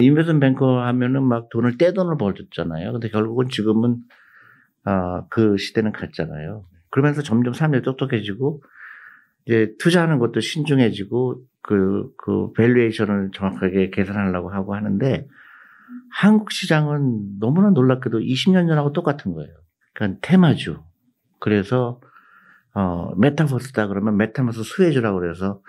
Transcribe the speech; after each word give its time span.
invest 0.00 0.38
banker 0.38 0.82
하면은 0.82 1.24
막 1.24 1.48
돈을 1.50 1.78
떼돈을 1.78 2.16
벌었잖아요. 2.16 2.92
근데 2.92 3.08
결국은 3.08 3.48
지금은 3.48 3.98
아, 4.84 5.24
그 5.28 5.56
시대는 5.56 5.92
갔잖아요. 5.92 6.64
그러면서 6.90 7.22
점점 7.22 7.52
사람들이 7.52 7.82
똑똑해지고 7.82 8.62
이제 9.46 9.74
투자하는 9.78 10.18
것도 10.18 10.40
신중해지고 10.40 11.42
그, 11.62 12.10
그 12.16 12.52
valuation을 12.52 13.30
정확하게 13.34 13.90
계산하려고 13.90 14.50
하고 14.50 14.74
하는데 14.74 15.26
한국 16.10 16.52
시장은 16.52 17.38
너무나 17.38 17.70
놀랍게도 17.70 18.18
20년 18.20 18.68
전하고 18.68 18.92
똑같은 18.92 19.34
거예요. 19.34 19.52
그러니까 19.94 20.18
테마주. 20.22 20.82
그래서 21.38 22.00
어, 22.74 23.14
메타버스다 23.16 23.88
그러면 23.88 24.16
메타버스 24.16 24.62
수혜주라고 24.62 25.20
그래서 25.20 25.60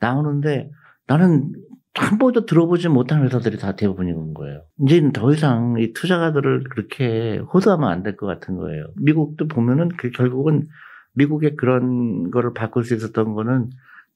나오는데 0.00 0.70
나는 1.06 1.52
한 1.98 2.18
번도 2.18 2.46
들어보지 2.46 2.88
못한 2.88 3.24
회사들이 3.24 3.58
다 3.58 3.74
대부분인 3.76 4.34
거예요. 4.34 4.64
이제는 4.84 5.12
더 5.12 5.32
이상 5.32 5.76
이 5.78 5.92
투자가들을 5.92 6.64
그렇게 6.70 7.38
호소하면 7.52 7.88
안 7.90 8.02
될 8.02 8.16
것 8.16 8.26
같은 8.26 8.56
거예요. 8.56 8.86
미국도 8.96 9.48
보면은 9.48 9.88
그 9.96 10.10
결국은 10.10 10.68
미국의 11.14 11.56
그런 11.56 12.30
거를 12.30 12.54
바꿀 12.54 12.84
수 12.84 12.94
있었던 12.94 13.34
거는 13.34 13.70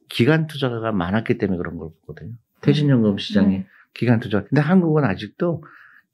기간 0.08 0.46
투자가 0.46 0.92
많았기 0.92 1.38
때문에 1.38 1.58
그런 1.58 1.76
걸 1.78 1.88
보거든요. 2.06 2.32
퇴직연금 2.60 3.18
시장에 3.18 3.58
네. 3.58 3.66
기간 3.94 4.20
투자. 4.20 4.44
근데 4.44 4.60
한국은 4.60 5.04
아직도 5.04 5.64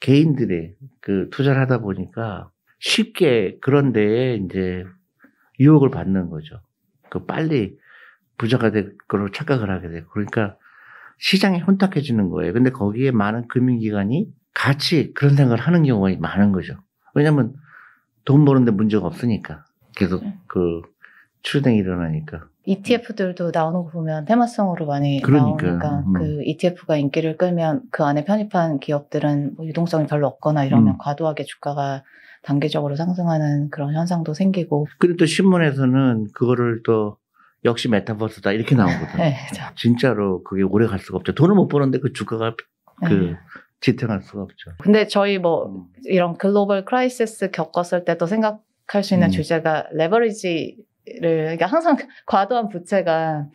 개인들이 0.01 0.75
그 1.01 1.29
투자를 1.31 1.61
하다 1.61 1.79
보니까 1.81 2.51
쉽게 2.79 3.59
그런 3.61 3.93
데에 3.93 4.37
이제 4.37 4.85
유혹을 5.61 5.91
받는 5.91 6.31
거죠. 6.31 6.61
그 7.11 7.25
빨리 7.27 7.77
부자가 8.39 8.71
될 8.71 8.97
거로 9.09 9.31
착각을 9.31 9.71
하게 9.71 9.89
되고. 9.89 10.09
그러니까 10.11 10.57
시장이 11.19 11.61
혼탁해지는 11.61 12.31
거예요. 12.31 12.53
근데 12.53 12.71
거기에 12.71 13.11
많은 13.11 13.49
금융기관이 13.49 14.29
같이 14.55 15.13
그런 15.15 15.37
생각을 15.37 15.59
하는 15.61 15.85
경우가 15.85 16.17
많은 16.19 16.53
거죠. 16.53 16.75
왜냐면 17.15 17.55
돈 18.25 18.45
버는데 18.45 18.71
문제가 18.71 19.07
없으니까. 19.07 19.65
계속 19.97 20.23
네. 20.23 20.37
그 20.47 20.83
출생이 21.43 21.77
일어나니까. 21.79 22.47
ETF들도 22.65 23.51
나오는 23.53 23.85
거 23.85 23.91
보면 23.91 24.27
테마성으로 24.27 24.87
많이 24.87 25.21
그러니까, 25.23 25.67
나오니까 25.67 25.99
음. 26.01 26.13
그 26.13 26.43
ETF가 26.45 26.97
인기를 26.97 27.37
끌면 27.37 27.83
그 27.91 28.05
안에 28.05 28.25
편입한 28.25 28.79
기업들은 28.79 29.55
뭐 29.57 29.67
유동성이 29.67 30.07
별로 30.07 30.27
없거나 30.27 30.65
이러면 30.65 30.95
음. 30.95 30.99
과도하게 30.99 31.45
주가가 31.45 32.03
단계적으로 32.43 32.97
상승하는 32.97 33.71
그런 33.71 33.95
현상도 33.95 34.35
생기고. 34.35 34.87
근데 34.99 35.17
또 35.17 35.25
신문에서는 35.25 36.29
그거를 36.35 36.83
또 36.85 37.17
역시 37.65 37.89
메타버스다 37.89 38.53
이렇게 38.53 38.75
나오거든요. 38.75 39.17
네, 39.23 39.37
진짜로 39.77 40.43
그게 40.43 40.63
오래 40.63 40.87
갈 40.87 40.99
수가 40.99 41.19
없죠. 41.19 41.35
돈을 41.35 41.55
못 41.55 41.69
버는데 41.69 41.99
그 41.99 42.13
주가가 42.13 42.55
그 43.05 43.15
네. 43.15 43.37
지탱할 43.81 44.23
수가 44.23 44.43
없죠. 44.43 44.71
근데 44.81 45.07
저희 45.07 45.39
뭐 45.39 45.67
음. 45.67 45.85
이런 46.05 46.37
global 46.37 46.85
crisis 46.85 47.51
겪었을 47.51 48.05
때도 48.05 48.27
생각할 48.27 49.03
수 49.03 49.15
있는 49.15 49.29
음. 49.29 49.31
주제가 49.31 49.89
leverage를 49.93 50.77
그러니까 51.21 51.67
항상 51.67 51.97
과도한 52.27 52.69
부채가 52.69 53.47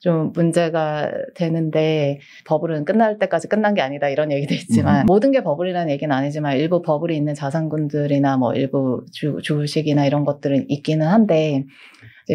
좀 0.00 0.32
문제가 0.32 1.10
되는데 1.34 2.20
버블은 2.46 2.84
끝날 2.84 3.18
때까지 3.18 3.48
끝난 3.48 3.74
게 3.74 3.82
아니다 3.82 4.08
이런 4.08 4.30
얘기도 4.30 4.54
있지만 4.54 5.02
음. 5.02 5.06
모든 5.06 5.32
게 5.32 5.42
버블이라는 5.42 5.90
얘기는 5.90 6.14
아니지만 6.14 6.56
일부 6.56 6.82
버블이 6.82 7.16
있는 7.16 7.34
자산군들이나 7.34 8.36
뭐 8.36 8.54
일부 8.54 9.04
주, 9.12 9.38
주식이나 9.42 10.06
이런 10.06 10.24
것들은 10.24 10.70
있기는 10.70 11.06
한데 11.06 11.64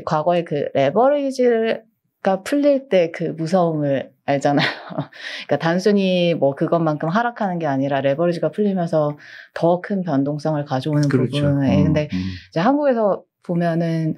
과거에 0.06 0.44
그 0.44 0.68
레버리지가 0.74 2.44
풀릴 2.44 2.90
때 2.90 3.12
그 3.12 3.24
무서움을 3.38 4.12
알잖아요. 4.26 4.66
그러니까 5.48 5.58
단순히 5.60 6.34
뭐 6.34 6.56
그것만큼 6.56 7.10
하락하는 7.10 7.60
게 7.60 7.66
아니라 7.68 8.02
레버리지가 8.02 8.52
풀리면서 8.52 9.18
더 9.54 9.82
큰 9.82 10.02
변동성을 10.04 10.64
가져오는 10.66 11.08
그렇죠. 11.10 11.32
부분에 11.42 11.78
음, 11.80 11.84
근데 11.86 12.08
음. 12.14 12.20
이제 12.50 12.60
한국에서 12.62 13.24
보면은 13.44 14.16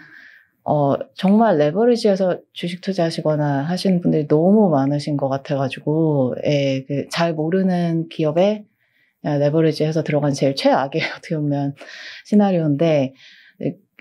어 0.64 0.96
정말 1.16 1.58
레버리지에서 1.58 2.40
주식 2.53 2.81
투자하시거나 2.81 3.64
하시는 3.64 4.02
분들이 4.02 4.28
너무 4.28 4.69
많으신 4.69 5.18
것 5.18 5.30
같아가지고 5.30 6.35
예, 6.46 6.84
그 6.88 7.08
잘 7.09 7.34
모르는 7.34 8.09
기업에 8.09 8.64
레버리지해서 9.24 10.03
들어간 10.03 10.34
제일 10.34 10.56
최악의 10.56 11.02
어떻게 11.18 11.35
보면 11.35 11.74
시나리오인데 12.25 13.14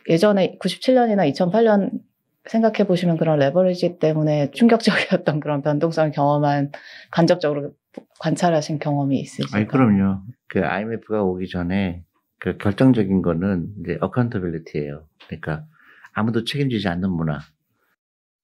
예전에 0.09 0.59
97년이나 0.61 1.31
2008년 1.33 2.01
생각해 2.47 2.87
보시면 2.87 3.17
그런 3.17 3.39
레버리지 3.39 3.99
때문에 3.99 4.51
충격적이었던 4.51 5.41
그런 5.41 5.63
변동성을 5.63 6.11
경험한 6.13 6.73
간접적으로 7.11 7.73
관찰하신 8.21 8.79
경험이 8.79 9.21
있으실까요? 9.21 9.59
아니 9.59 9.67
그럼요. 9.67 10.21
그 10.49 10.65
IMF가 10.65 11.23
오기 11.23 11.49
전에 11.49 12.03
그 12.39 12.59
결정적인 12.59 13.23
거는 13.23 13.69
이제 13.81 13.97
어카운터빌리티예요. 14.01 15.07
그러니까 15.27 15.65
아무도 16.13 16.45
책임지지 16.45 16.89
않는 16.89 17.11
문화. 17.11 17.39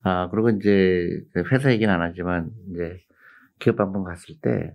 아 0.02 0.30
그리고 0.30 0.48
이제 0.50 1.22
그 1.32 1.44
회사 1.52 1.70
얘기는 1.70 1.92
안 1.92 2.00
하지만 2.00 2.50
이제 2.70 2.98
기업 3.58 3.80
한번 3.80 4.04
갔을 4.04 4.34
때 4.40 4.74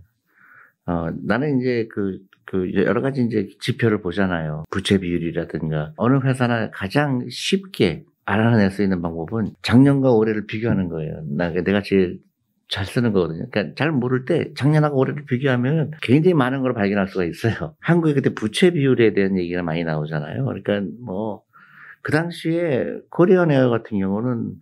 어, 0.87 1.07
나는 1.23 1.59
이제 1.59 1.87
그, 1.91 2.19
그, 2.45 2.71
여러 2.75 3.01
가지 3.01 3.23
이제 3.23 3.49
지표를 3.59 4.01
보잖아요. 4.01 4.65
부채 4.69 4.99
비율이라든가. 4.99 5.93
어느 5.97 6.19
회사나 6.23 6.69
가장 6.71 7.25
쉽게 7.29 8.03
알아낼 8.25 8.71
수 8.71 8.83
있는 8.83 9.01
방법은 9.01 9.53
작년과 9.61 10.11
올해를 10.11 10.45
비교하는 10.45 10.89
거예요. 10.89 11.23
나, 11.29 11.49
내가 11.49 11.81
제일 11.81 12.19
잘 12.67 12.85
쓰는 12.85 13.13
거거든요. 13.13 13.47
그러니까 13.51 13.75
잘 13.75 13.91
모를 13.91 14.25
때 14.25 14.51
작년하고 14.55 14.97
올해를 14.97 15.25
비교하면 15.25 15.91
굉장히 16.01 16.33
많은 16.33 16.61
걸 16.61 16.73
발견할 16.73 17.07
수가 17.07 17.25
있어요. 17.25 17.75
한국에 17.79 18.13
그때 18.13 18.33
부채 18.33 18.71
비율에 18.71 19.13
대한 19.13 19.37
얘기가 19.37 19.61
많이 19.61 19.83
나오잖아요. 19.83 20.45
그러니까 20.45 20.81
뭐, 20.99 21.43
그 22.01 22.11
당시에 22.11 22.85
코리안 23.09 23.51
에어 23.51 23.69
같은 23.69 23.99
경우는 23.99 24.55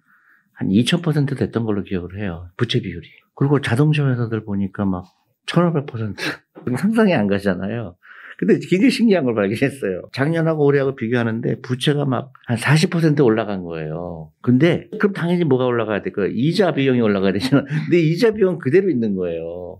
한 0.53 0.67
2000% 0.67 1.37
됐던 1.37 1.63
걸로 1.65 1.83
기억을 1.83 2.19
해요. 2.19 2.49
부채 2.57 2.81
비율이. 2.81 3.07
그리고 3.35 3.61
자동차 3.61 4.07
회사들 4.07 4.43
보니까 4.43 4.85
막 4.85 5.05
1500%. 5.47 6.15
상상이 6.77 7.13
안 7.13 7.27
가잖아요. 7.27 7.95
근데 8.37 8.57
굉장히 8.67 8.89
신기한 8.89 9.25
걸 9.25 9.35
발견했어요. 9.35 10.09
작년하고 10.11 10.65
올해하고 10.65 10.95
비교하는데 10.95 11.61
부채가 11.61 12.05
막 12.05 12.31
한 12.45 12.57
40% 12.57 13.23
올라간 13.23 13.63
거예요. 13.63 14.31
근데 14.41 14.89
그럼 14.99 15.13
당연히 15.13 15.43
뭐가 15.43 15.65
올라가야 15.65 16.01
돼? 16.01 16.11
그 16.11 16.29
이자 16.33 16.73
비용이 16.73 16.99
올라가야 16.99 17.31
되잖아. 17.33 17.63
근데 17.85 17.99
이자 17.99 18.31
비용 18.31 18.57
그대로 18.57 18.89
있는 18.89 19.15
거예요. 19.15 19.79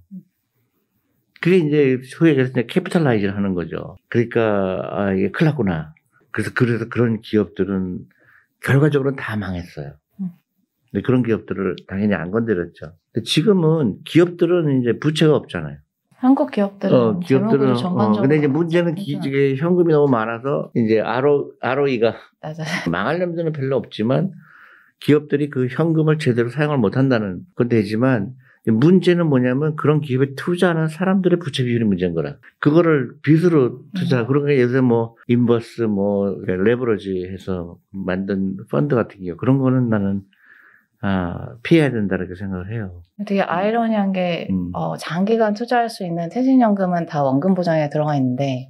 그게 1.41 1.57
이제 1.57 1.99
소위 2.05 2.31
얘기해서 2.31 2.53
capitalize를 2.53 3.35
하는 3.35 3.53
거죠. 3.53 3.97
그러니까 4.07 4.87
아 4.91 5.13
이게 5.13 5.29
큰일 5.31 5.49
났구나. 5.49 5.93
그래서 6.31 6.51
그래서 6.55 6.87
그런 6.87 7.19
기업들은 7.19 7.99
결과적으로는 8.63 9.17
다 9.17 9.35
망했어요. 9.35 9.95
근데 10.93 11.01
그런 11.03 11.23
기업들을 11.23 11.75
당연히 11.87 12.13
안 12.13 12.29
건드렸죠. 12.29 12.93
근데 13.11 13.25
지금은 13.25 13.97
기업들은 14.05 14.81
이제 14.81 14.99
부채가 14.99 15.35
없잖아요. 15.35 15.77
한국 16.17 16.51
기업들은 16.51 16.95
어, 16.95 17.19
기업들은 17.19 17.71
어, 17.71 17.75
전반적으로 17.75 18.19
어, 18.19 18.21
근데 18.21 18.37
이제 18.37 18.47
문제는 18.47 18.95
기, 18.95 19.13
이게 19.13 19.55
현금이 19.55 19.91
너무 19.91 20.09
많아서 20.09 20.71
이제 20.75 21.01
RO, 21.01 21.51
ROE가 21.59 22.15
망할 22.89 23.19
염두는 23.19 23.51
별로 23.51 23.75
없지만 23.75 24.31
기업들이 24.99 25.49
그 25.49 25.67
현금을 25.67 26.19
제대로 26.19 26.49
사용을 26.49 26.77
못 26.77 26.95
한다는 26.95 27.41
건 27.55 27.67
되지만 27.67 28.35
문제는 28.65 29.27
뭐냐면 29.27 29.75
그런 29.75 29.99
기업에 29.99 30.35
투자하는 30.35 30.87
사람들의 30.87 31.39
부채 31.39 31.65
비율이 31.65 31.83
문제인 31.83 32.13
거라. 32.13 32.37
그거를 32.59 33.15
빚으로 33.21 33.81
투자. 33.93 34.21
음. 34.21 34.27
그러니까 34.27 34.53
예를 34.53 34.69
들어 34.69 34.81
뭐 34.81 35.17
인버스 35.27 35.81
뭐 35.81 36.37
레버러지 36.45 37.25
해서 37.25 37.77
만든 37.91 38.55
펀드 38.71 38.95
같은 38.95 39.25
경우 39.25 39.35
그런 39.35 39.57
거는 39.57 39.89
나는 39.89 40.21
아, 41.05 41.57
피해야 41.63 41.91
된다고 41.91 42.33
생각을 42.33 42.71
해요. 42.71 43.01
되게 43.27 43.41
아이러니한 43.41 44.13
게 44.13 44.47
음. 44.49 44.69
어, 44.73 44.95
장기간 44.95 45.53
투자할 45.53 45.89
수 45.89 46.05
있는 46.05 46.29
퇴직연금은 46.29 47.07
다 47.07 47.21
원금 47.23 47.55
보장에 47.55 47.89
들어가 47.89 48.15
있는데 48.15 48.69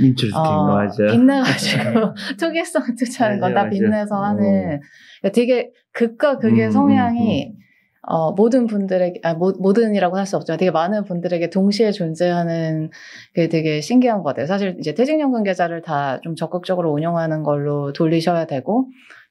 인출스팅 0.00 0.40
어, 0.40 0.76
맞아. 0.76 1.06
빚내가지고 1.10 2.14
투기성 2.38 2.94
투자하는 2.96 3.40
건다 3.40 3.68
빚내서 3.68 4.14
하는 4.14 4.80
그러니까 5.20 5.34
되게 5.34 5.70
극과 5.92 6.38
극의 6.38 6.66
음, 6.66 6.70
성향이 6.70 7.46
음, 7.48 7.52
음. 7.52 7.58
어, 8.04 8.32
모든 8.32 8.66
분들에게, 8.66 9.20
아, 9.22 9.34
모, 9.34 9.52
모든이라고 9.58 10.16
할수 10.16 10.36
없지만 10.36 10.58
되게 10.58 10.70
많은 10.72 11.04
분들에게 11.04 11.50
동시에 11.50 11.92
존재하는 11.92 12.90
게 13.34 13.48
되게 13.48 13.80
신기한 13.80 14.18
것 14.18 14.24
같아요. 14.24 14.46
사실 14.46 14.76
이제 14.80 14.92
퇴직연금 14.94 15.44
계좌를 15.44 15.82
다 15.82 16.18
좀 16.22 16.34
적극적으로 16.36 16.92
운영하는 16.92 17.42
걸로 17.44 17.92
돌리셔야 17.92 18.46
되고, 18.46 18.86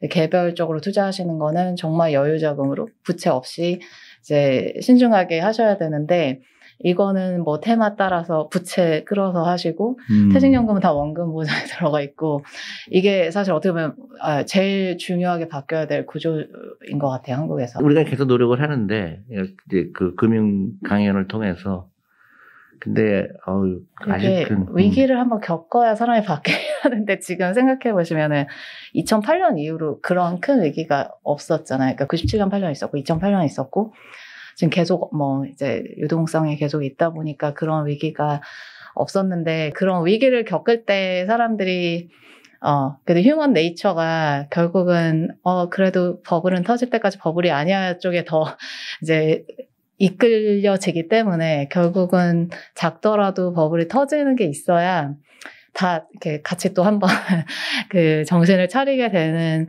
개별적으로 0.09 0.79
투자하시는 0.81 1.38
거는 1.38 1.75
정말 1.75 2.13
여유자금으로 2.13 2.88
부채 3.03 3.29
없이 3.29 3.81
이제 4.21 4.74
신중하게 4.81 5.39
하셔야 5.39 5.77
되는데, 5.77 6.39
이거는 6.83 7.44
뭐 7.44 7.60
테마 7.60 7.95
따라서 7.95 8.48
부채 8.50 9.04
끌어서 9.06 9.44
하시고 9.44 10.00
음. 10.10 10.30
퇴직연금은 10.33 10.81
다 10.81 10.94
원금 10.94 11.31
보장에 11.31 11.63
들어가 11.69 12.01
있고 12.01 12.44
이게 12.89 13.31
사실 13.31 13.54
어떻게 13.54 13.72
보면 13.72 13.95
아, 14.19 14.44
제일 14.44 14.98
중요하게 14.98 15.48
바뀌어야 15.48 15.88
될 15.88 16.06
구조인 16.06 16.48
것 17.00 17.10
같아요 17.10 17.38
한국에서 17.38 17.80
우리가 17.83 18.04
계속 18.04 18.25
노력을 18.25 18.60
하는데 18.60 19.22
이제 19.68 19.89
그 19.94 20.16
금융 20.16 20.72
강연을 20.83 21.28
통해서 21.28 21.92
근데 22.81 23.27
어우 23.45 23.80
아직은 24.00 24.57
음. 24.57 24.66
위기를 24.75 25.19
한번 25.19 25.39
겪어야 25.39 25.94
사람이 25.94 26.24
바뀌게 26.25 26.57
하는데 26.81 27.19
지금 27.19 27.54
생각해 27.54 27.94
보시면은 27.94 28.48
2008년 28.95 29.60
이후로 29.60 30.01
그런 30.01 30.42
큰 30.42 30.63
위기가 30.63 31.12
없었잖아요. 31.24 31.95
그러니까 31.95 32.07
97년 32.07 32.50
8년 32.51 32.72
있었고 32.72 32.98
2008년 32.98 33.45
있었고 33.45 33.94
지금 34.62 34.69
계속 34.69 35.10
뭐 35.18 35.44
이제 35.48 35.84
유동성이 35.98 36.56
계속 36.56 36.84
있다 36.84 37.10
보니까 37.13 37.56
그런 37.56 37.88
위기가 37.88 38.42
없었는데 38.94 39.72
그런 39.74 40.06
위기를 40.06 40.46
겪을 40.46 40.86
때 40.86 41.25
사람들이 41.25 42.10
어, 42.62 42.96
그래도 43.04 43.28
휴먼 43.28 43.54
네이처가 43.54 44.50
결국은, 44.52 45.30
어, 45.42 45.69
그래도 45.69 46.22
버블은 46.22 46.62
터질 46.62 46.92
때까지 46.92 47.18
버블이 47.18 47.50
아니야 47.50 47.98
쪽에 47.98 48.24
더 48.24 48.46
이제 49.02 49.48
이끌려지기 49.98 51.08
때문에 51.08 51.68
결국은 51.72 52.50
작더라도 52.75 53.54
버블이 53.54 53.88
터지는 53.88 54.36
게 54.36 54.46
있어야 54.46 55.16
다 55.73 56.06
이렇게 56.12 56.41
같이 56.41 56.73
또 56.73 56.83
한번 56.83 57.09
그 57.89 58.23
정신을 58.25 58.68
차리게 58.69 59.09
되는 59.09 59.68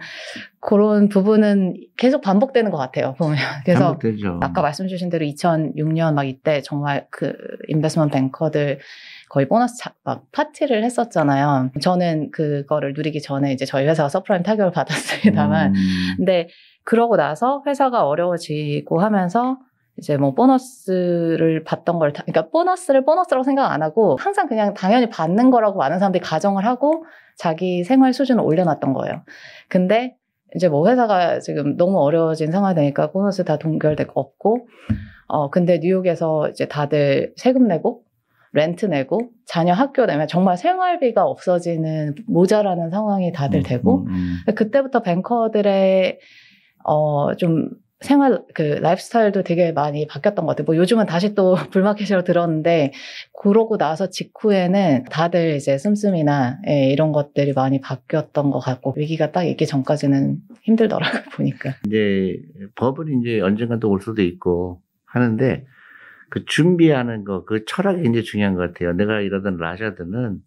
그런 0.61 1.09
부분은 1.09 1.75
계속 1.97 2.21
반복되는 2.23 2.71
것 2.71 2.77
같아요, 2.77 3.15
보면. 3.15 3.39
그래서 3.65 3.97
반복되죠. 3.97 4.41
아까 4.43 4.63
말씀 4.63 4.89
주신 4.89 5.11
대로 5.11 5.25
2006년 5.25 6.15
막 6.15 6.25
이때 6.25 6.61
정말 6.63 7.07
그 7.11 7.33
investment 7.69 8.11
banker들 8.11 8.81
거의 9.29 9.49
보너스 9.49 9.77
차, 9.79 9.95
막 10.05 10.25
파티를 10.33 10.85
했었잖아요. 10.85 11.71
저는 11.81 12.31
그거를 12.33 12.93
누리기 12.95 13.23
전에 13.23 13.53
이제 13.53 13.65
저희 13.65 13.87
회사가 13.87 14.09
서프라임 14.09 14.43
타격을 14.43 14.71
받았습니다만. 14.73 15.75
음, 15.75 16.15
근데 16.19 16.49
그러고 16.85 17.17
나서 17.17 17.63
회사가 17.67 18.07
어려워지고 18.07 19.01
하면서 19.01 19.59
이제 19.99 20.17
뭐 20.17 20.35
보너스를 20.35 21.65
받던 21.65 21.99
걸, 21.99 22.13
다- 22.13 22.23
그러니까 22.25 22.51
보너스를 22.51 23.05
보너스라고 23.05 23.45
생각 23.45 23.71
안 23.71 23.83
하고 23.83 24.17
항상 24.19 24.49
그냥 24.49 24.75
당연히 24.75 25.09
받는 25.09 25.51
거라고 25.51 25.79
많은 25.79 25.99
사람들이 25.99 26.23
가정을 26.23 26.65
하고 26.65 27.05
자기 27.37 27.85
생활 27.85 28.13
수준을 28.13 28.43
올려놨던 28.43 28.95
거예요. 28.95 29.23
근데 29.69 30.17
이제 30.55 30.69
뭐 30.69 30.89
회사가 30.89 31.41
지금 31.41 31.77
너무 31.77 31.99
어려워진 32.01 32.51
상황이 32.51 32.75
되니까 32.75 33.11
보너스 33.11 33.45
다 33.45 33.57
동결되고 33.59 34.13
없고, 34.19 34.67
어, 35.29 35.51
근데 35.51 35.79
뉴욕에서 35.79 36.49
이제 36.51 36.67
다들 36.69 37.33
세금 37.37 37.67
내고, 37.69 38.03
렌트 38.55 38.85
내고, 38.85 39.31
자녀 39.47 39.73
학교 39.73 40.05
내면 40.05 40.29
정말 40.29 40.59
생활비가 40.59 41.25
없어지는 41.25 42.15
모자라는 42.27 42.91
상황이 42.91 43.33
다들 43.33 43.61
음, 43.61 43.63
되고, 43.63 43.99
음, 44.03 44.09
음. 44.49 44.55
그때부터 44.55 45.01
뱅커들의 45.01 46.19
어 46.85 47.35
좀 47.35 47.69
생활 48.03 48.43
그 48.55 48.63
라이프스타일도 48.63 49.43
되게 49.43 49.73
많이 49.73 50.07
바뀌었던 50.07 50.45
것 50.45 50.53
같아요. 50.53 50.65
뭐 50.65 50.77
요즘은 50.77 51.07
다시 51.07 51.35
또 51.35 51.55
불마켓으로 51.73 52.25
들었는데 52.25 52.93
그러고 53.41 53.79
나서 53.79 54.11
직후에는 54.11 55.05
다들 55.11 55.57
이제 55.57 55.79
씀씀이나 55.79 56.59
예, 56.69 56.91
이런 56.91 57.13
것들이 57.13 57.53
많이 57.53 57.81
바뀌었던 57.81 58.51
것 58.51 58.59
같고 58.61 58.95
위기가 58.97 59.33
딱 59.33 59.45
있기 59.45 59.67
전까지는 59.67 60.39
힘들더라고요 60.63 61.23
보니까. 61.35 61.75
이제 61.87 62.37
버블이 62.75 63.21
이제 63.21 63.41
언젠가 63.41 63.79
또올 63.79 64.01
수도 64.01 64.23
있고 64.23 64.81
하는데 65.07 65.65
그 66.31 66.45
준비하는 66.47 67.25
거, 67.25 67.45
그 67.45 67.65
철학이 67.67 68.09
이제 68.09 68.23
중요한 68.23 68.55
것 68.55 68.73
같아요. 68.73 68.93
내가 68.95 69.21
이러던 69.21 69.59
라자드는 69.59 70.39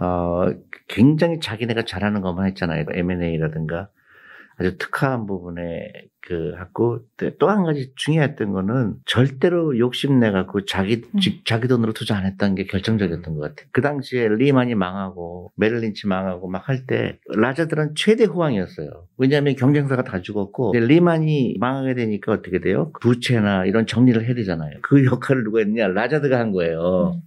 어 0.00 0.46
굉장히 0.88 1.38
자기네가 1.38 1.84
잘하는 1.84 2.20
것만 2.22 2.46
했잖아요. 2.46 2.86
M&A라든가 2.90 3.90
아주 4.58 4.76
특화한 4.78 5.26
부분에 5.26 5.90
그 6.24 6.52
하고 6.56 7.00
또 7.40 7.48
한 7.48 7.64
가지 7.64 7.92
중요했던 7.96 8.52
거는 8.52 8.94
절대로 9.06 9.76
욕심내 9.76 10.30
갖고 10.30 10.64
자기 10.64 11.02
음. 11.14 11.18
지- 11.18 11.42
자기 11.44 11.66
돈으로 11.66 11.92
투자 11.92 12.16
안 12.16 12.24
했다는 12.26 12.54
게 12.54 12.64
결정적이었던 12.66 13.34
것 13.34 13.40
같아요. 13.40 13.66
그 13.72 13.80
당시에 13.80 14.28
리만이 14.28 14.74
망하고 14.76 15.50
메릴린치 15.56 16.06
망하고 16.06 16.48
막 16.48 16.68
할 16.68 16.86
때 16.86 17.18
라자들은 17.34 17.94
최대 17.96 18.24
호황이었어요. 18.24 18.88
왜냐하면 19.18 19.56
경쟁사가 19.56 20.04
다 20.04 20.20
죽었고 20.22 20.72
리만이 20.74 21.56
망하게 21.58 21.94
되니까 21.94 22.32
어떻게 22.32 22.60
돼요? 22.60 22.92
부채나 23.00 23.64
이런 23.66 23.86
정리를 23.86 24.24
해야 24.24 24.34
되잖아요. 24.34 24.78
그 24.82 25.04
역할을 25.04 25.42
누가 25.44 25.58
했냐? 25.58 25.88
라자드가 25.88 26.38
한 26.38 26.52
거예요. 26.52 27.14
음. 27.16 27.20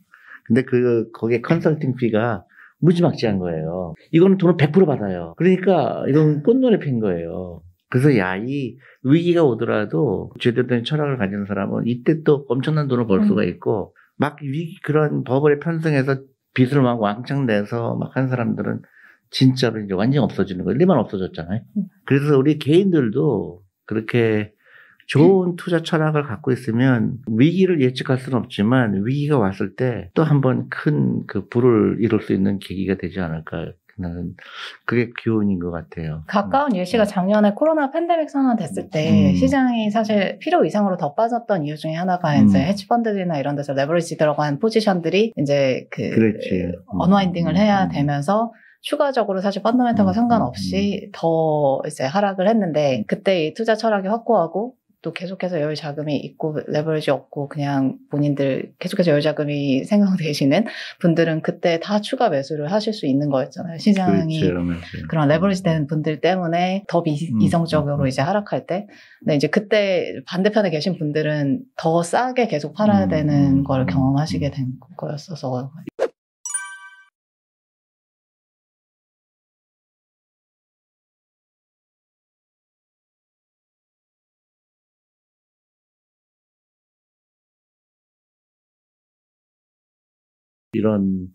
근데 0.45 0.61
그 0.63 1.09
거기에 1.11 1.41
컨설팅 1.41 1.95
피가 1.95 2.45
무지막지한 2.79 3.39
거예요. 3.39 3.93
이거는 4.11 4.37
돈을 4.37 4.57
100% 4.57 4.85
받아요. 4.85 5.33
그러니까 5.37 6.03
이건 6.09 6.43
꽃노래 6.43 6.79
핀 6.79 6.99
거예요. 6.99 7.61
그래서 7.89 8.17
야, 8.17 8.35
이 8.35 8.75
위기가 9.03 9.43
오더라도 9.43 10.31
제대로 10.39 10.67
된 10.67 10.83
철학을 10.83 11.17
가진 11.17 11.45
사람은 11.45 11.83
이때 11.87 12.23
또 12.23 12.45
엄청난 12.49 12.87
돈을 12.87 13.07
벌 13.07 13.23
수가 13.25 13.43
음. 13.43 13.47
있고 13.49 13.95
막 14.17 14.37
위기 14.41 14.79
그런 14.83 15.23
버블에 15.23 15.59
편승해서 15.59 16.17
빚을 16.53 16.81
막 16.81 17.01
왕창 17.01 17.45
내서 17.45 17.95
막 17.95 18.15
한 18.15 18.27
사람들은 18.29 18.81
진짜로 19.31 19.79
이제 19.81 19.93
완전 19.93 20.23
없어지는 20.23 20.63
거예요. 20.65 20.77
리만 20.77 20.97
없어졌잖아요. 20.97 21.61
음. 21.77 21.83
그래서 22.05 22.37
우리 22.37 22.57
개인들도 22.59 23.61
그렇게 23.85 24.51
좋은 25.07 25.55
투자 25.55 25.81
철학을 25.83 26.23
갖고 26.23 26.51
있으면 26.51 27.17
위기를 27.27 27.81
예측할 27.81 28.17
수는 28.17 28.37
없지만 28.39 29.05
위기가 29.05 29.37
왔을 29.37 29.75
때 29.75 30.09
또 30.13 30.23
한 30.23 30.41
번 30.41 30.69
큰 30.69 31.25
그 31.27 31.47
불을 31.47 31.97
이룰 31.99 32.21
수 32.21 32.33
있는 32.33 32.59
계기가 32.59 32.95
되지 32.95 33.19
않을까. 33.19 33.71
나는 33.97 34.33
그게 34.83 35.09
교훈인 35.23 35.57
것 35.59 35.71
같아요. 35.71 36.23
가까운 36.27 36.75
예시가 36.75 37.05
작년에 37.05 37.53
코로나 37.55 37.91
팬데믹 37.91 38.29
선언됐을 38.29 38.89
때 38.89 39.31
음. 39.31 39.35
시장이 39.35 39.89
사실 39.89 40.37
필요 40.39 40.65
이상으로 40.65 40.97
더 40.97 41.13
빠졌던 41.13 41.63
이유 41.63 41.77
중에 41.77 41.93
하나가 41.93 42.37
음. 42.37 42.45
이제 42.45 42.59
헤지펀드들이나 42.61 43.39
이런 43.39 43.55
데서 43.55 43.71
레버리지 43.71 44.17
들어간 44.17 44.59
포지션들이 44.59 45.31
이제 45.37 45.87
그 45.91 46.09
그렇지. 46.09 46.73
언와인딩을 46.87 47.55
해야 47.55 47.85
음. 47.85 47.89
되면서 47.89 48.51
추가적으로 48.81 49.39
사실 49.39 49.61
펀더멘털과 49.63 50.11
음, 50.11 50.13
상관없이 50.13 51.09
더 51.13 51.81
이제 51.87 52.03
하락을 52.03 52.49
했는데 52.49 53.05
그때 53.07 53.45
이 53.47 53.53
투자 53.53 53.75
철학이 53.75 54.09
확고하고 54.09 54.75
또 55.05 55.13
계속해서 55.13 55.61
여유 55.61 55.75
자금이 55.75 56.17
있고 56.17 56.57
레버리지 56.65 57.11
없고 57.11 57.47
그냥 57.47 57.99
본인들 58.09 58.73
계속해서 58.79 59.11
여유 59.11 59.21
자금이 59.21 59.83
생성되시는 59.85 60.65
분들은 60.99 61.43
그때 61.43 61.79
다 61.79 62.01
추가 62.01 62.29
매수를 62.29 62.71
하실 62.71 62.91
수 62.91 63.05
있는 63.05 63.29
거였잖아요. 63.29 63.77
시장이 63.77 64.39
그렇죠. 64.39 64.53
그러면서. 64.53 64.81
그런 65.07 65.27
레버리지 65.27 65.61
된 65.61 65.85
분들 65.85 66.21
때문에 66.21 66.85
더 66.87 67.03
미, 67.03 67.19
음, 67.31 67.39
이성적으로 67.39 67.99
음. 67.99 68.07
이제 68.07 68.23
하락할 68.23 68.65
때. 68.65 68.87
근데 69.19 69.35
이제 69.35 69.47
그때 69.47 70.21
반대편에 70.25 70.71
계신 70.71 70.97
분들은 70.97 71.61
더 71.77 72.01
싸게 72.01 72.47
계속 72.47 72.73
팔아야 72.73 73.03
음, 73.03 73.09
되는 73.09 73.57
음, 73.59 73.63
걸 73.63 73.81
음, 73.81 73.85
경험하시게 73.85 74.47
음. 74.47 74.51
된 74.51 74.67
거였어서. 74.97 75.71
이런 90.75 91.27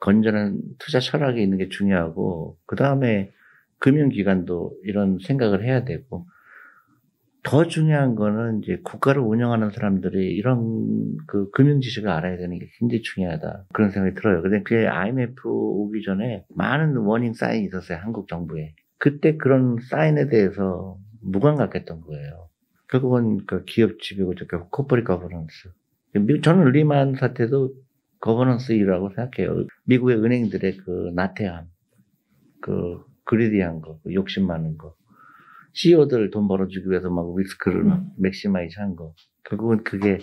건전한 0.00 0.60
투자 0.78 1.00
철학이 1.00 1.42
있는 1.42 1.58
게 1.58 1.68
중요하고 1.68 2.58
그 2.66 2.76
다음에 2.76 3.32
금융기관도 3.78 4.76
이런 4.84 5.18
생각을 5.18 5.64
해야 5.64 5.84
되고 5.84 6.26
더 7.42 7.66
중요한 7.66 8.14
거는 8.14 8.62
이제 8.62 8.80
국가를 8.82 9.20
운영하는 9.20 9.70
사람들이 9.70 10.32
이런 10.34 11.16
그 11.26 11.50
금융 11.50 11.80
지식을 11.80 12.08
알아야 12.08 12.38
되는 12.38 12.58
게 12.58 12.66
굉장히 12.78 13.02
중요하다 13.02 13.66
그런 13.72 13.90
생각이 13.90 14.14
들어요. 14.14 14.40
근데 14.40 14.62
그 14.62 14.88
IMF 14.88 15.46
오기 15.46 16.02
전에 16.04 16.44
많은 16.54 16.96
warning 16.96 17.34
sign이 17.34 17.66
있었어요 17.66 17.98
한국 17.98 18.28
정부에. 18.28 18.74
그때 18.98 19.36
그런 19.36 19.76
사인에 19.90 20.28
대해서 20.28 20.96
무감각했던 21.20 22.00
거예요. 22.00 22.48
결국은 22.88 23.44
그 23.46 23.64
기업 23.64 24.00
지배구조 24.00 24.34
저게 24.36 24.56
corporate 24.70 25.04
governance. 25.04 25.68
미- 26.14 26.40
저는 26.40 26.70
리만 26.72 27.16
사태도 27.16 27.74
governance이라고 28.24 29.10
생각해요. 29.14 29.66
미국의 29.84 30.16
은행들의 30.16 30.78
그 30.78 31.12
나태함, 31.14 31.66
그 32.62 33.04
greedy한 33.24 33.82
거, 33.82 33.98
그 34.02 34.14
욕심 34.14 34.46
많은 34.46 34.78
거, 34.78 34.94
CEO들 35.74 36.30
돈 36.30 36.48
벌어주기 36.48 36.88
위해서 36.88 37.10
막 37.10 37.26
리스크를 37.36 37.84
막 37.84 37.98
음. 37.98 38.10
maximize 38.16 38.80
한 38.80 38.96
거, 38.96 39.12
결국은 39.44 39.84
그게 39.84 40.20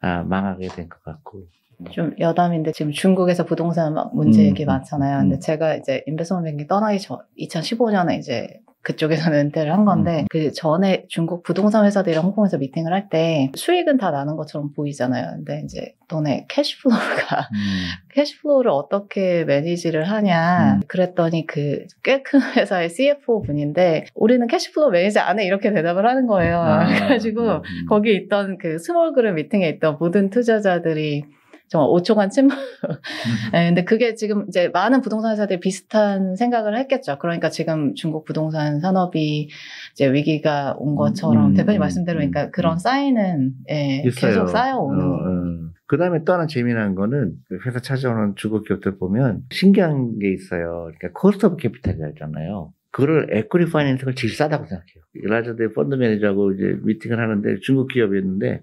아, 0.00 0.22
망하게 0.22 0.68
된 0.68 0.88
것 0.88 1.02
같고. 1.02 1.48
좀 1.90 2.14
여담인데 2.18 2.72
지금 2.72 2.92
중국에서 2.92 3.44
부동산 3.44 3.94
막 3.94 4.14
문제 4.14 4.42
음, 4.42 4.46
얘기 4.46 4.64
많잖아요. 4.64 5.20
근데 5.20 5.36
음. 5.36 5.40
제가 5.40 5.76
이제 5.76 6.04
investment 6.06 6.44
banking 6.50 6.66
떠나기 6.68 7.00
전 7.00 7.18
2015년에 7.38 8.18
이제 8.18 8.60
그쪽에서는 8.82 9.38
은퇴를 9.38 9.72
한 9.72 9.84
건데 9.84 10.20
음. 10.22 10.26
그 10.30 10.52
전에 10.52 11.04
중국 11.08 11.42
부동산 11.42 11.84
회사들이랑 11.84 12.24
홍콩에서 12.24 12.56
미팅을 12.58 12.92
할 12.92 13.08
때 13.10 13.50
수익은 13.56 13.96
다 13.98 14.10
나는 14.10 14.36
것처럼 14.36 14.72
보이잖아요. 14.72 15.32
근데 15.36 15.62
이제 15.64 15.94
너네 16.08 16.46
cash 16.48 16.88
flow가 16.88 17.48
음. 17.52 17.84
cash 18.14 18.33
flow를 18.33 18.70
어떻게 18.70 19.44
manage를 19.44 20.04
하냐 20.04 20.76
음. 20.76 20.80
그랬더니 20.86 21.46
그 21.46 21.84
꽤 22.02 22.22
큰 22.22 22.40
회사의 22.56 22.88
CFO 22.90 23.42
분인데 23.42 24.04
우리는 24.14 24.46
cash 24.46 24.68
flow 24.68 24.90
manage 24.90 25.18
안 25.18 25.38
해 25.38 25.44
이렇게 25.46 25.72
대답을 25.72 26.06
하는 26.06 26.26
거예요. 26.26 26.58
아, 26.60 26.84
그래가지고 26.86 27.42
음, 27.42 27.56
음. 27.56 27.86
거기 27.88 28.14
있던 28.16 28.58
그 28.58 28.78
small 28.78 29.12
group 29.14 29.34
meeting에 29.34 29.68
있던 29.70 29.96
모든 29.98 30.30
투자자들이 30.30 31.24
정말 31.70 31.88
5초간 31.88 32.30
침묵. 32.30 32.58
네, 33.52 33.68
근데 33.68 33.84
그게 33.84 34.16
지금 34.16 34.44
이제 34.48 34.68
많은 34.68 35.00
부동산 35.02 35.30
회사들이 35.32 35.60
비슷한 35.60 36.34
생각을 36.34 36.76
했겠죠. 36.76 37.18
그러니까 37.20 37.48
지금 37.48 37.94
중국 37.94 38.24
부동산 38.24 38.80
산업이 38.80 39.48
이제 39.92 40.12
위기가 40.12 40.74
온 40.78 40.96
것처럼 40.96 41.52
음, 41.52 41.54
대표님 41.54 41.78
음, 41.78 41.80
말씀대로 41.80 42.18
그러니까 42.18 42.46
음, 42.46 42.50
그런 42.50 42.72
음. 42.74 42.78
사인은 42.78 43.52
예. 43.70 44.02
계속 44.02 44.48
쌓여오는 44.48 45.00
어, 45.00 45.70
그 45.86 45.96
다음에 45.96 46.24
또 46.24 46.32
하나 46.32 46.48
재미난 46.48 46.96
거는 46.96 47.34
그 47.48 47.58
회사 47.64 47.78
찾아오는 47.78 48.34
중국 48.34 48.66
기업들 48.66 48.98
보면 48.98 49.44
신기한 49.52 50.18
게 50.18 50.32
있어요. 50.32 50.90
그러니까 50.98 51.10
cost 51.14 51.46
of 51.46 51.56
capital이잖아요. 51.56 52.72
그거를 52.90 53.28
equity 53.30 53.70
finance가 53.70 54.12
제일 54.16 54.34
싸다고 54.34 54.66
생각해요. 54.66 55.04
라자드의 55.22 55.72
펀드 55.72 55.94
매니저하고 55.94 56.52
이제 56.54 56.76
미팅을 56.82 57.20
하는데 57.20 57.60
중국 57.62 57.86
기업이었는데 57.92 58.62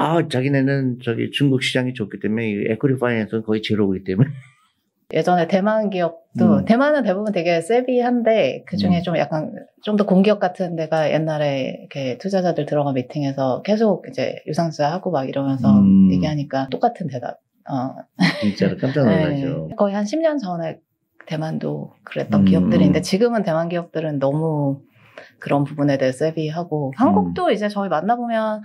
아, 0.00 0.28
자기네는 0.28 1.00
저기 1.02 1.32
중국 1.32 1.62
시장이 1.62 1.92
좋기 1.92 2.20
때문에 2.20 2.48
이 2.48 2.64
에코리 2.68 2.98
파이낸스는 3.00 3.42
거의 3.42 3.62
제로이기 3.62 4.04
때문에 4.04 4.30
예전에 5.12 5.48
대만 5.48 5.90
기업도 5.90 6.58
음. 6.58 6.64
대만은 6.66 7.02
대부분 7.02 7.32
되게 7.32 7.60
세비한데 7.60 8.62
그 8.66 8.76
중에 8.76 8.98
음. 8.98 9.02
좀 9.02 9.18
약간 9.18 9.52
좀 9.82 9.96
더 9.96 10.06
공기업 10.06 10.38
같은 10.38 10.76
데가 10.76 11.10
옛날에 11.12 11.78
이렇게 11.80 12.16
투자자들 12.18 12.66
들어가 12.66 12.92
미팅에서 12.92 13.62
계속 13.62 14.06
이제 14.08 14.36
유상증자 14.46 14.92
하고 14.92 15.10
막 15.10 15.28
이러면서 15.28 15.68
음. 15.80 16.12
얘기하니까 16.12 16.68
똑같은 16.70 17.08
대답. 17.08 17.40
어, 17.68 17.96
진짜로 18.40 18.76
깜짝 18.78 19.04
놀라죠. 19.04 19.66
네. 19.70 19.74
거의 19.76 19.94
한 19.94 20.04
10년 20.04 20.40
전에 20.40 20.78
대만도 21.26 21.94
그랬던 22.04 22.42
음. 22.42 22.44
기업들인데 22.44 23.00
지금은 23.00 23.42
대만 23.42 23.68
기업들은 23.68 24.20
너무 24.20 24.82
그런 25.40 25.64
부분에 25.64 25.98
대해 25.98 26.12
savvy하고 26.12 26.92
한국도 26.96 27.50
이제 27.50 27.68
저희 27.68 27.88
만나보면 27.88 28.62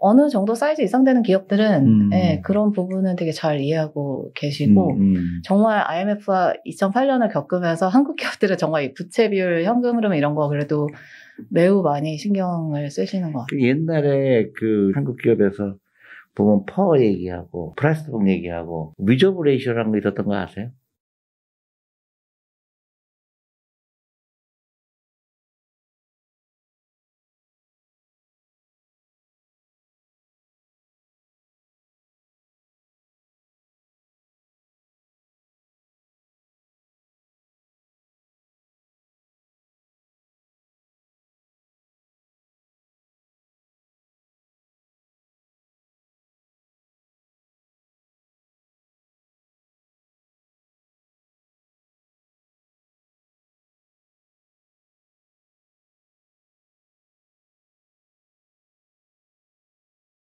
어느 0.00 0.30
정도 0.30 0.54
사이즈 0.54 0.80
이상 0.80 1.04
되는 1.04 1.22
기업들은 1.22 1.86
음. 1.86 2.10
예, 2.14 2.40
그런 2.42 2.72
부분은 2.72 3.16
되게 3.16 3.32
잘 3.32 3.60
이해하고 3.60 4.32
계시고 4.34 4.94
음, 4.94 5.16
음. 5.16 5.24
정말 5.44 5.84
IMF와 5.86 6.54
2008년을 6.66 7.30
겪으면서 7.30 7.86
한국 7.88 8.16
기업들은 8.16 8.56
정말 8.56 8.84
이 8.84 8.94
부채 8.94 9.28
비율, 9.28 9.64
현금 9.64 9.98
흐름 9.98 10.14
이런 10.14 10.34
거 10.34 10.48
그래도 10.48 10.88
매우 11.50 11.82
많이 11.82 12.16
신경을 12.16 12.90
쓰시는 12.90 13.32
것 13.32 13.40
같아요. 13.40 13.46
그 13.50 13.62
옛날에 13.62 14.50
그 14.56 14.92
한국 14.94 15.18
기업에서 15.18 15.76
보면 16.34 16.64
PER 16.66 16.98
얘기하고 16.98 17.74
price 17.76 18.10
book 18.10 18.26
얘기하고 18.26 18.94
reserve 18.98 19.42
ratio라는 19.42 19.92
거 19.92 19.98
있었던 19.98 20.24
거 20.24 20.34
아세요? 20.34 20.70